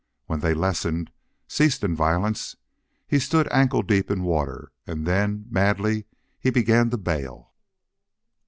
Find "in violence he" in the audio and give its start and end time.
1.83-3.19